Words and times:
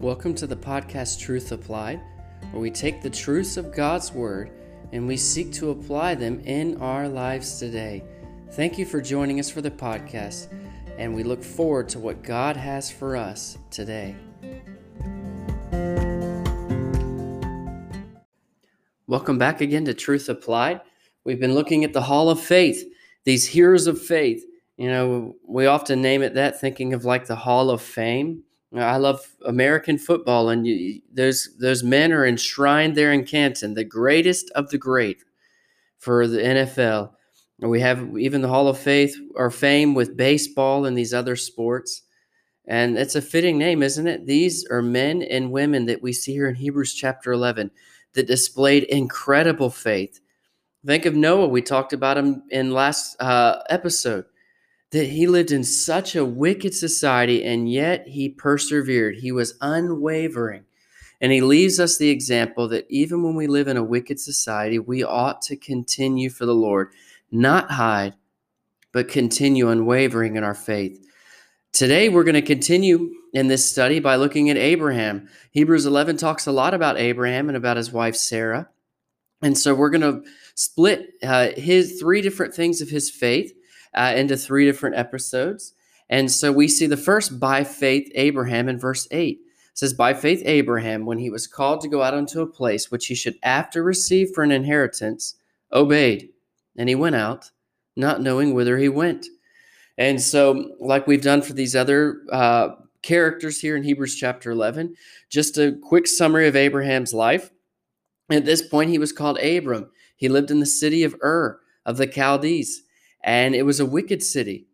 Welcome 0.00 0.34
to 0.36 0.46
the 0.46 0.56
podcast 0.56 1.20
Truth 1.20 1.52
Applied, 1.52 2.00
where 2.52 2.62
we 2.62 2.70
take 2.70 3.02
the 3.02 3.10
truths 3.10 3.58
of 3.58 3.70
God's 3.70 4.10
Word 4.14 4.50
and 4.92 5.06
we 5.06 5.18
seek 5.18 5.52
to 5.52 5.72
apply 5.72 6.14
them 6.14 6.40
in 6.46 6.80
our 6.80 7.06
lives 7.06 7.58
today. 7.58 8.02
Thank 8.52 8.78
you 8.78 8.86
for 8.86 9.02
joining 9.02 9.38
us 9.38 9.50
for 9.50 9.60
the 9.60 9.70
podcast, 9.70 10.48
and 10.96 11.14
we 11.14 11.22
look 11.22 11.44
forward 11.44 11.90
to 11.90 11.98
what 11.98 12.22
God 12.22 12.56
has 12.56 12.90
for 12.90 13.14
us 13.14 13.58
today. 13.70 14.16
Welcome 19.06 19.36
back 19.36 19.60
again 19.60 19.84
to 19.84 19.92
Truth 19.92 20.30
Applied. 20.30 20.80
We've 21.24 21.38
been 21.38 21.54
looking 21.54 21.84
at 21.84 21.92
the 21.92 22.00
Hall 22.00 22.30
of 22.30 22.40
Faith, 22.40 22.90
these 23.24 23.48
heroes 23.48 23.86
of 23.86 24.00
faith. 24.00 24.46
You 24.78 24.88
know, 24.88 25.36
we 25.46 25.66
often 25.66 26.00
name 26.00 26.22
it 26.22 26.32
that, 26.36 26.58
thinking 26.58 26.94
of 26.94 27.04
like 27.04 27.26
the 27.26 27.36
Hall 27.36 27.68
of 27.68 27.82
Fame. 27.82 28.44
I 28.76 28.98
love 28.98 29.26
American 29.44 29.98
football, 29.98 30.48
and 30.48 30.66
you, 30.66 31.00
those 31.12 31.48
those 31.58 31.82
men 31.82 32.12
are 32.12 32.24
enshrined 32.24 32.96
there 32.96 33.12
in 33.12 33.24
Canton, 33.24 33.74
the 33.74 33.84
greatest 33.84 34.50
of 34.52 34.70
the 34.70 34.78
great 34.78 35.24
for 35.98 36.26
the 36.28 36.38
NFL. 36.38 37.12
We 37.58 37.80
have 37.80 38.16
even 38.16 38.42
the 38.42 38.48
Hall 38.48 38.68
of 38.68 38.78
Faith 38.78 39.16
or 39.34 39.50
Fame 39.50 39.94
with 39.94 40.16
baseball 40.16 40.86
and 40.86 40.96
these 40.96 41.12
other 41.12 41.34
sports, 41.34 42.02
and 42.64 42.96
it's 42.96 43.16
a 43.16 43.22
fitting 43.22 43.58
name, 43.58 43.82
isn't 43.82 44.06
it? 44.06 44.26
These 44.26 44.64
are 44.70 44.82
men 44.82 45.22
and 45.22 45.50
women 45.50 45.86
that 45.86 46.00
we 46.00 46.12
see 46.12 46.32
here 46.32 46.48
in 46.48 46.54
Hebrews 46.54 46.94
chapter 46.94 47.32
eleven 47.32 47.72
that 48.14 48.28
displayed 48.28 48.84
incredible 48.84 49.70
faith. 49.70 50.20
Think 50.86 51.06
of 51.06 51.16
Noah. 51.16 51.48
We 51.48 51.60
talked 51.60 51.92
about 51.92 52.16
him 52.16 52.44
in 52.50 52.72
last 52.72 53.20
uh, 53.20 53.62
episode 53.68 54.26
that 54.90 55.06
he 55.06 55.26
lived 55.26 55.52
in 55.52 55.62
such 55.62 56.16
a 56.16 56.24
wicked 56.24 56.74
society 56.74 57.44
and 57.44 57.70
yet 57.70 58.08
he 58.08 58.28
persevered. 58.28 59.16
He 59.16 59.30
was 59.30 59.54
unwavering. 59.60 60.64
And 61.20 61.32
he 61.32 61.42
leaves 61.42 61.78
us 61.78 61.98
the 61.98 62.08
example 62.08 62.66
that 62.68 62.86
even 62.88 63.22
when 63.22 63.34
we 63.34 63.46
live 63.46 63.68
in 63.68 63.76
a 63.76 63.84
wicked 63.84 64.18
society, 64.18 64.78
we 64.78 65.04
ought 65.04 65.42
to 65.42 65.56
continue 65.56 66.30
for 66.30 66.46
the 66.46 66.54
Lord, 66.54 66.90
not 67.30 67.70
hide, 67.72 68.14
but 68.92 69.08
continue 69.08 69.68
unwavering 69.68 70.36
in 70.36 70.44
our 70.44 70.54
faith. 70.54 71.06
Today, 71.72 72.08
we're 72.08 72.24
going 72.24 72.34
to 72.34 72.42
continue 72.42 73.14
in 73.32 73.46
this 73.46 73.70
study 73.70 74.00
by 74.00 74.16
looking 74.16 74.50
at 74.50 74.56
Abraham. 74.56 75.28
Hebrews 75.52 75.86
11 75.86 76.16
talks 76.16 76.46
a 76.46 76.52
lot 76.52 76.74
about 76.74 76.98
Abraham 76.98 77.48
and 77.48 77.56
about 77.56 77.76
his 77.76 77.92
wife 77.92 78.16
Sarah. 78.16 78.68
And 79.42 79.56
so 79.56 79.74
we're 79.74 79.90
going 79.90 80.00
to 80.00 80.28
split 80.54 81.10
uh, 81.22 81.50
his 81.56 82.00
three 82.00 82.22
different 82.22 82.54
things 82.54 82.80
of 82.80 82.88
his 82.88 83.08
faith 83.08 83.54
uh, 83.94 84.12
into 84.16 84.36
three 84.36 84.64
different 84.66 84.96
episodes. 84.96 85.74
And 86.08 86.30
so 86.30 86.50
we 86.52 86.68
see 86.68 86.86
the 86.86 86.96
first 86.96 87.38
by 87.38 87.64
faith 87.64 88.10
Abraham 88.14 88.68
in 88.68 88.78
verse 88.78 89.06
8. 89.10 89.38
It 89.38 89.44
says, 89.74 89.94
By 89.94 90.12
faith 90.12 90.42
Abraham, 90.44 91.06
when 91.06 91.18
he 91.18 91.30
was 91.30 91.46
called 91.46 91.80
to 91.82 91.88
go 91.88 92.02
out 92.02 92.14
unto 92.14 92.40
a 92.40 92.46
place 92.46 92.90
which 92.90 93.06
he 93.06 93.14
should 93.14 93.36
after 93.42 93.82
receive 93.82 94.30
for 94.34 94.42
an 94.42 94.50
inheritance, 94.50 95.36
obeyed. 95.72 96.30
And 96.76 96.88
he 96.88 96.94
went 96.94 97.16
out, 97.16 97.50
not 97.96 98.20
knowing 98.20 98.54
whither 98.54 98.76
he 98.78 98.88
went. 98.88 99.26
And 99.96 100.20
so, 100.20 100.74
like 100.80 101.06
we've 101.06 101.22
done 101.22 101.42
for 101.42 101.52
these 101.52 101.76
other 101.76 102.22
uh, 102.32 102.70
characters 103.02 103.60
here 103.60 103.76
in 103.76 103.82
Hebrews 103.82 104.16
chapter 104.16 104.50
11, 104.50 104.96
just 105.28 105.58
a 105.58 105.78
quick 105.82 106.06
summary 106.06 106.48
of 106.48 106.56
Abraham's 106.56 107.14
life. 107.14 107.50
At 108.30 108.44
this 108.44 108.66
point, 108.66 108.90
he 108.90 108.98
was 108.98 109.12
called 109.12 109.38
Abram. 109.38 109.90
He 110.16 110.28
lived 110.28 110.50
in 110.50 110.60
the 110.60 110.66
city 110.66 111.04
of 111.04 111.16
Ur 111.22 111.60
of 111.86 111.96
the 111.96 112.06
Chaldees 112.06 112.82
and 113.22 113.54
it 113.54 113.62
was 113.64 113.80
a 113.80 113.86
wicked 113.86 114.22
city. 114.22 114.66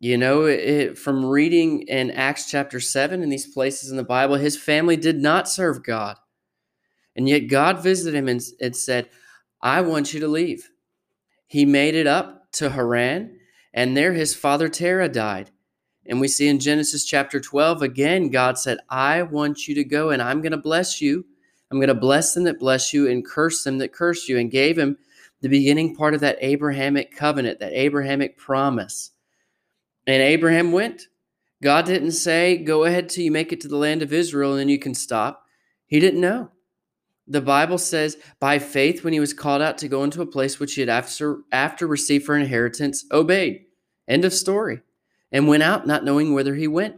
You 0.00 0.16
know, 0.16 0.44
it, 0.44 0.96
from 0.96 1.24
reading 1.24 1.82
in 1.82 2.12
Acts 2.12 2.48
chapter 2.48 2.78
7 2.78 3.22
in 3.22 3.28
these 3.30 3.52
places 3.52 3.90
in 3.90 3.96
the 3.96 4.04
Bible, 4.04 4.36
his 4.36 4.56
family 4.56 4.96
did 4.96 5.18
not 5.18 5.48
serve 5.48 5.82
God. 5.82 6.16
And 7.16 7.28
yet 7.28 7.48
God 7.48 7.82
visited 7.82 8.16
him 8.16 8.28
and, 8.28 8.40
and 8.60 8.76
said, 8.76 9.08
I 9.60 9.80
want 9.80 10.14
you 10.14 10.20
to 10.20 10.28
leave. 10.28 10.70
He 11.48 11.64
made 11.64 11.96
it 11.96 12.06
up 12.06 12.52
to 12.52 12.70
Haran, 12.70 13.38
and 13.74 13.96
there 13.96 14.12
his 14.12 14.36
father 14.36 14.68
Terah 14.68 15.08
died. 15.08 15.50
And 16.06 16.20
we 16.20 16.28
see 16.28 16.48
in 16.48 16.60
Genesis 16.60 17.04
chapter 17.04 17.40
12, 17.40 17.82
again, 17.82 18.30
God 18.30 18.56
said, 18.56 18.78
I 18.88 19.22
want 19.22 19.66
you 19.66 19.74
to 19.74 19.84
go 19.84 20.10
and 20.10 20.22
I'm 20.22 20.40
going 20.40 20.52
to 20.52 20.58
bless 20.58 21.02
you. 21.02 21.26
I'm 21.70 21.78
going 21.78 21.88
to 21.88 21.94
bless 21.94 22.32
them 22.32 22.44
that 22.44 22.58
bless 22.58 22.94
you 22.94 23.10
and 23.10 23.26
curse 23.26 23.62
them 23.62 23.78
that 23.78 23.92
curse 23.92 24.26
you, 24.26 24.38
and 24.38 24.50
gave 24.50 24.78
him 24.78 24.96
the 25.40 25.48
beginning 25.48 25.94
part 25.94 26.14
of 26.14 26.20
that 26.20 26.38
Abrahamic 26.40 27.14
covenant, 27.14 27.60
that 27.60 27.72
Abrahamic 27.72 28.36
promise. 28.36 29.12
And 30.06 30.22
Abraham 30.22 30.72
went. 30.72 31.08
God 31.62 31.86
didn't 31.86 32.12
say, 32.12 32.56
go 32.56 32.84
ahead 32.84 33.08
till 33.08 33.24
you 33.24 33.32
make 33.32 33.52
it 33.52 33.60
to 33.62 33.68
the 33.68 33.76
land 33.76 34.02
of 34.02 34.12
Israel 34.12 34.52
and 34.52 34.60
then 34.60 34.68
you 34.68 34.78
can 34.78 34.94
stop. 34.94 35.44
He 35.86 36.00
didn't 36.00 36.20
know. 36.20 36.50
The 37.26 37.40
Bible 37.42 37.78
says, 37.78 38.16
by 38.40 38.58
faith, 38.58 39.04
when 39.04 39.12
he 39.12 39.20
was 39.20 39.34
called 39.34 39.60
out 39.60 39.76
to 39.78 39.88
go 39.88 40.02
into 40.02 40.22
a 40.22 40.26
place 40.26 40.58
which 40.58 40.74
he 40.74 40.80
had 40.80 40.88
after, 40.88 41.40
after 41.52 41.86
received 41.86 42.24
for 42.24 42.36
inheritance, 42.36 43.04
obeyed. 43.12 43.66
End 44.06 44.24
of 44.24 44.32
story. 44.32 44.80
And 45.30 45.46
went 45.46 45.62
out 45.62 45.86
not 45.86 46.04
knowing 46.04 46.32
whither 46.32 46.54
he 46.54 46.66
went. 46.66 46.96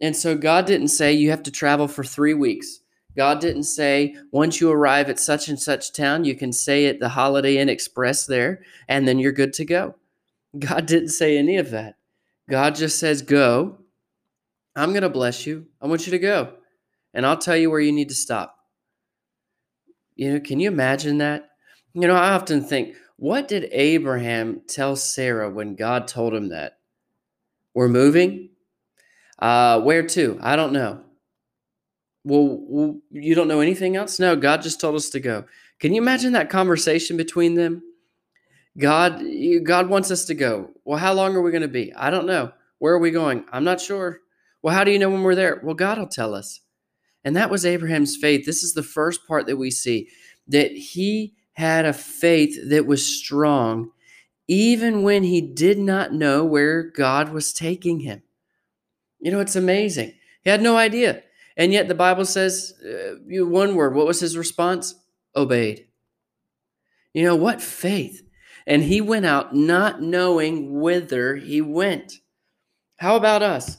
And 0.00 0.16
so 0.16 0.36
God 0.36 0.64
didn't 0.64 0.88
say, 0.88 1.12
you 1.12 1.30
have 1.30 1.42
to 1.42 1.50
travel 1.50 1.86
for 1.86 2.02
three 2.02 2.34
weeks. 2.34 2.80
God 3.18 3.40
didn't 3.40 3.64
say, 3.64 4.14
once 4.30 4.60
you 4.60 4.70
arrive 4.70 5.10
at 5.10 5.18
such 5.18 5.48
and 5.48 5.58
such 5.58 5.92
town, 5.92 6.24
you 6.24 6.36
can 6.36 6.52
say 6.52 6.86
at 6.86 7.00
the 7.00 7.08
Holiday 7.08 7.56
Inn 7.56 7.68
Express 7.68 8.26
there, 8.26 8.62
and 8.86 9.08
then 9.08 9.18
you're 9.18 9.32
good 9.32 9.52
to 9.54 9.64
go. 9.64 9.96
God 10.56 10.86
didn't 10.86 11.08
say 11.08 11.36
any 11.36 11.56
of 11.56 11.72
that. 11.72 11.96
God 12.48 12.76
just 12.76 13.00
says, 13.00 13.22
go. 13.22 13.78
I'm 14.76 14.90
going 14.90 15.02
to 15.02 15.08
bless 15.08 15.48
you. 15.48 15.66
I 15.82 15.88
want 15.88 16.06
you 16.06 16.12
to 16.12 16.20
go. 16.20 16.52
And 17.12 17.26
I'll 17.26 17.36
tell 17.36 17.56
you 17.56 17.72
where 17.72 17.80
you 17.80 17.90
need 17.90 18.10
to 18.10 18.14
stop. 18.14 18.56
You 20.14 20.34
know, 20.34 20.40
can 20.40 20.60
you 20.60 20.68
imagine 20.68 21.18
that? 21.18 21.50
You 21.94 22.06
know, 22.06 22.14
I 22.14 22.34
often 22.34 22.62
think, 22.62 22.94
what 23.16 23.48
did 23.48 23.68
Abraham 23.72 24.62
tell 24.68 24.94
Sarah 24.94 25.50
when 25.50 25.74
God 25.74 26.06
told 26.06 26.34
him 26.34 26.50
that? 26.50 26.78
We're 27.74 27.88
moving? 27.88 28.50
Uh, 29.40 29.80
where 29.80 30.06
to? 30.06 30.38
I 30.40 30.54
don't 30.54 30.72
know 30.72 31.02
well, 32.28 32.98
you 33.10 33.34
don't 33.34 33.48
know 33.48 33.60
anything 33.60 33.96
else? 33.96 34.18
No, 34.18 34.36
God 34.36 34.62
just 34.62 34.80
told 34.80 34.94
us 34.94 35.10
to 35.10 35.20
go. 35.20 35.44
Can 35.78 35.94
you 35.94 36.02
imagine 36.02 36.32
that 36.32 36.50
conversation 36.50 37.16
between 37.16 37.54
them? 37.54 37.82
God, 38.76 39.22
God 39.64 39.88
wants 39.88 40.10
us 40.10 40.24
to 40.26 40.34
go. 40.34 40.70
Well, 40.84 40.98
how 40.98 41.12
long 41.12 41.34
are 41.34 41.42
we 41.42 41.50
going 41.50 41.62
to 41.62 41.68
be? 41.68 41.92
I 41.94 42.10
don't 42.10 42.26
know. 42.26 42.52
Where 42.78 42.94
are 42.94 42.98
we 42.98 43.10
going? 43.10 43.44
I'm 43.50 43.64
not 43.64 43.80
sure. 43.80 44.20
Well, 44.62 44.74
how 44.74 44.84
do 44.84 44.90
you 44.90 44.98
know 44.98 45.10
when 45.10 45.22
we're 45.22 45.34
there? 45.34 45.60
Well, 45.62 45.74
God 45.74 45.98
will 45.98 46.06
tell 46.06 46.34
us. 46.34 46.60
And 47.24 47.34
that 47.36 47.50
was 47.50 47.66
Abraham's 47.66 48.16
faith. 48.16 48.46
This 48.46 48.62
is 48.62 48.74
the 48.74 48.82
first 48.82 49.26
part 49.26 49.46
that 49.46 49.56
we 49.56 49.70
see 49.70 50.08
that 50.46 50.72
he 50.72 51.34
had 51.54 51.84
a 51.84 51.92
faith 51.92 52.56
that 52.70 52.86
was 52.86 53.04
strong, 53.04 53.90
even 54.46 55.02
when 55.02 55.24
he 55.24 55.40
did 55.40 55.78
not 55.78 56.12
know 56.12 56.44
where 56.44 56.82
God 56.82 57.30
was 57.30 57.52
taking 57.52 58.00
him. 58.00 58.22
You 59.18 59.32
know, 59.32 59.40
it's 59.40 59.56
amazing. 59.56 60.14
He 60.42 60.50
had 60.50 60.62
no 60.62 60.76
idea. 60.76 61.22
And 61.58 61.72
yet 61.72 61.88
the 61.88 61.94
Bible 61.94 62.24
says 62.24 62.72
uh, 62.82 63.16
one 63.44 63.74
word. 63.74 63.94
What 63.94 64.06
was 64.06 64.20
his 64.20 64.38
response? 64.38 64.94
Obeyed. 65.36 65.86
You 67.12 67.24
know, 67.24 67.36
what 67.36 67.60
faith. 67.60 68.22
And 68.66 68.84
he 68.84 69.00
went 69.00 69.26
out 69.26 69.54
not 69.54 70.00
knowing 70.00 70.80
whither 70.80 71.34
he 71.36 71.60
went. 71.60 72.14
How 72.98 73.16
about 73.16 73.42
us? 73.42 73.78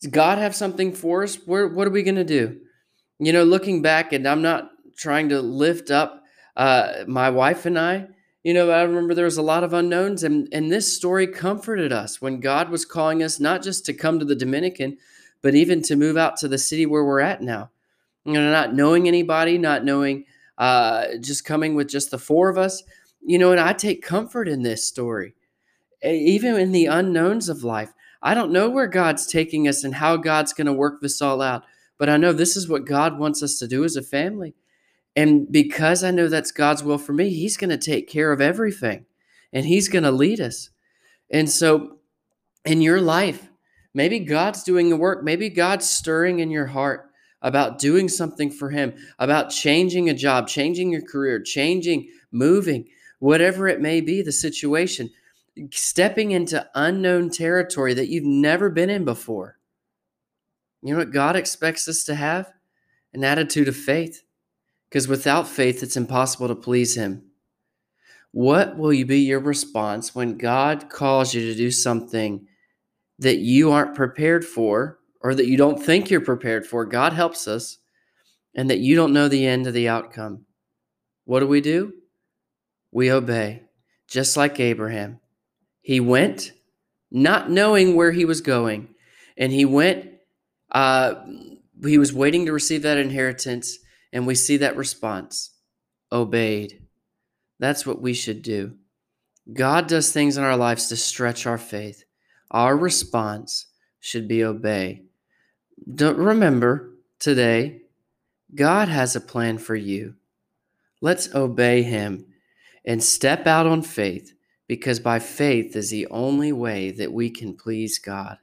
Does 0.00 0.10
God 0.10 0.38
have 0.38 0.54
something 0.54 0.92
for 0.92 1.22
us? 1.22 1.36
What 1.46 1.86
are 1.86 1.90
we 1.90 2.02
going 2.02 2.16
to 2.16 2.24
do? 2.24 2.60
You 3.18 3.32
know, 3.32 3.42
looking 3.42 3.82
back, 3.82 4.12
and 4.12 4.28
I'm 4.28 4.42
not 4.42 4.70
trying 4.96 5.30
to 5.30 5.40
lift 5.40 5.90
up 5.90 6.22
uh, 6.56 7.04
my 7.06 7.30
wife 7.30 7.64
and 7.64 7.78
I. 7.78 8.08
You 8.44 8.54
know, 8.54 8.70
I 8.70 8.82
remember 8.82 9.14
there 9.14 9.24
was 9.24 9.38
a 9.38 9.42
lot 9.42 9.64
of 9.64 9.72
unknowns, 9.72 10.22
and, 10.22 10.48
and 10.52 10.70
this 10.70 10.94
story 10.94 11.26
comforted 11.26 11.92
us 11.92 12.20
when 12.20 12.40
God 12.40 12.70
was 12.70 12.84
calling 12.84 13.22
us 13.22 13.40
not 13.40 13.62
just 13.62 13.86
to 13.86 13.92
come 13.92 14.18
to 14.18 14.24
the 14.24 14.36
Dominican, 14.36 14.98
but 15.42 15.54
even 15.54 15.82
to 15.82 15.96
move 15.96 16.16
out 16.16 16.36
to 16.38 16.48
the 16.48 16.58
city 16.58 16.86
where 16.86 17.04
we're 17.04 17.20
at 17.20 17.42
now. 17.42 17.70
You 18.24 18.34
know, 18.34 18.50
not 18.50 18.74
knowing 18.74 19.08
anybody, 19.08 19.58
not 19.58 19.84
knowing, 19.84 20.24
uh, 20.58 21.16
just 21.20 21.44
coming 21.44 21.74
with 21.74 21.88
just 21.88 22.10
the 22.10 22.18
four 22.18 22.48
of 22.48 22.58
us. 22.58 22.82
You 23.24 23.38
know, 23.38 23.52
and 23.52 23.60
I 23.60 23.72
take 23.72 24.02
comfort 24.02 24.48
in 24.48 24.62
this 24.62 24.86
story, 24.86 25.34
even 26.02 26.56
in 26.56 26.72
the 26.72 26.86
unknowns 26.86 27.48
of 27.48 27.64
life. 27.64 27.92
I 28.22 28.34
don't 28.34 28.52
know 28.52 28.68
where 28.68 28.86
God's 28.86 29.26
taking 29.26 29.68
us 29.68 29.84
and 29.84 29.94
how 29.94 30.16
God's 30.16 30.52
going 30.52 30.66
to 30.66 30.72
work 30.72 31.00
this 31.00 31.22
all 31.22 31.40
out, 31.40 31.64
but 31.98 32.08
I 32.08 32.16
know 32.16 32.32
this 32.32 32.56
is 32.56 32.68
what 32.68 32.84
God 32.84 33.18
wants 33.18 33.42
us 33.42 33.58
to 33.58 33.68
do 33.68 33.84
as 33.84 33.96
a 33.96 34.02
family. 34.02 34.54
And 35.14 35.50
because 35.50 36.04
I 36.04 36.10
know 36.10 36.28
that's 36.28 36.52
God's 36.52 36.84
will 36.84 36.98
for 36.98 37.12
me, 37.12 37.30
He's 37.30 37.56
going 37.56 37.70
to 37.70 37.78
take 37.78 38.08
care 38.08 38.32
of 38.32 38.40
everything 38.40 39.06
and 39.52 39.66
He's 39.66 39.88
going 39.88 40.04
to 40.04 40.10
lead 40.10 40.40
us. 40.40 40.70
And 41.30 41.50
so, 41.50 41.98
in 42.64 42.82
your 42.82 43.00
life, 43.00 43.47
Maybe 43.98 44.20
God's 44.20 44.62
doing 44.62 44.90
the 44.90 44.96
work. 44.96 45.24
Maybe 45.24 45.50
God's 45.50 45.90
stirring 45.90 46.38
in 46.38 46.52
your 46.52 46.66
heart 46.66 47.10
about 47.42 47.80
doing 47.80 48.08
something 48.08 48.48
for 48.48 48.70
Him, 48.70 48.94
about 49.18 49.50
changing 49.50 50.08
a 50.08 50.14
job, 50.14 50.46
changing 50.46 50.92
your 50.92 51.02
career, 51.02 51.42
changing, 51.42 52.08
moving, 52.30 52.86
whatever 53.18 53.66
it 53.66 53.80
may 53.80 54.00
be, 54.00 54.22
the 54.22 54.30
situation, 54.30 55.10
stepping 55.72 56.30
into 56.30 56.64
unknown 56.76 57.28
territory 57.30 57.92
that 57.94 58.06
you've 58.06 58.22
never 58.22 58.70
been 58.70 58.88
in 58.88 59.04
before. 59.04 59.58
You 60.80 60.92
know 60.92 61.00
what 61.00 61.10
God 61.10 61.34
expects 61.34 61.88
us 61.88 62.04
to 62.04 62.14
have? 62.14 62.52
an 63.12 63.24
attitude 63.24 63.66
of 63.66 63.76
faith. 63.76 64.22
Because 64.88 65.08
without 65.08 65.48
faith, 65.48 65.82
it's 65.82 65.96
impossible 65.96 66.48
to 66.48 66.54
please 66.54 66.96
Him. 66.96 67.24
What 68.30 68.76
will 68.76 68.92
you 68.92 69.06
be 69.06 69.20
your 69.20 69.40
response 69.40 70.14
when 70.14 70.38
God 70.38 70.88
calls 70.88 71.34
you 71.34 71.42
to 71.42 71.54
do 71.54 71.70
something 71.70 72.46
that 73.18 73.38
you 73.38 73.72
aren't 73.72 73.94
prepared 73.94 74.44
for 74.44 74.98
or 75.20 75.34
that 75.34 75.46
you 75.46 75.56
don't 75.56 75.82
think 75.82 76.10
you're 76.10 76.20
prepared 76.20 76.66
for? 76.66 76.84
God 76.84 77.12
helps 77.12 77.48
us, 77.48 77.78
and 78.54 78.70
that 78.70 78.78
you 78.78 78.96
don't 78.96 79.12
know 79.12 79.28
the 79.28 79.46
end 79.46 79.66
of 79.66 79.74
the 79.74 79.88
outcome. 79.88 80.44
What 81.24 81.40
do 81.40 81.46
we 81.46 81.60
do? 81.60 81.92
We 82.90 83.12
obey, 83.12 83.62
just 84.08 84.36
like 84.36 84.58
Abraham. 84.58 85.20
He 85.80 86.00
went 86.00 86.52
not 87.10 87.50
knowing 87.50 87.94
where 87.94 88.12
he 88.12 88.24
was 88.24 88.40
going, 88.40 88.88
and 89.36 89.52
he 89.52 89.64
went, 89.64 90.10
uh, 90.70 91.14
he 91.82 91.98
was 91.98 92.12
waiting 92.12 92.46
to 92.46 92.52
receive 92.52 92.82
that 92.82 92.98
inheritance, 92.98 93.78
and 94.12 94.26
we 94.26 94.34
see 94.34 94.56
that 94.58 94.76
response 94.76 95.54
obeyed. 96.10 96.82
That's 97.58 97.86
what 97.86 98.00
we 98.00 98.14
should 98.14 98.42
do. 98.42 98.76
God 99.52 99.86
does 99.86 100.12
things 100.12 100.36
in 100.36 100.44
our 100.44 100.56
lives 100.56 100.88
to 100.88 100.96
stretch 100.96 101.46
our 101.46 101.58
faith. 101.58 102.04
Our 102.50 102.76
response 102.76 103.66
should 104.00 104.28
be 104.28 104.44
obey. 104.44 105.02
Don't 105.94 106.18
remember 106.18 106.94
today, 107.18 107.82
God 108.54 108.88
has 108.88 109.14
a 109.14 109.20
plan 109.20 109.58
for 109.58 109.76
you. 109.76 110.14
Let's 111.00 111.34
obey 111.34 111.82
him 111.82 112.26
and 112.84 113.02
step 113.02 113.46
out 113.46 113.66
on 113.66 113.82
faith 113.82 114.32
because 114.66 115.00
by 115.00 115.18
faith 115.18 115.76
is 115.76 115.90
the 115.90 116.06
only 116.08 116.52
way 116.52 116.90
that 116.90 117.12
we 117.12 117.30
can 117.30 117.54
please 117.54 117.98
God. 117.98 118.38